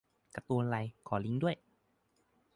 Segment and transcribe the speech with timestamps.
[0.35, 1.55] การ์ตูนอะไร ขอลิงก์ด้วย